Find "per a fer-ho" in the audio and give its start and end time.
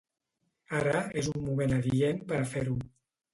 2.33-2.81